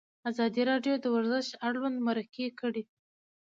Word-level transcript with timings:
ازادي 0.29 0.61
راډیو 0.71 0.95
د 0.99 1.05
ورزش 1.15 1.47
اړوند 1.67 1.97
مرکې 2.07 2.45
کړي. 2.59 2.83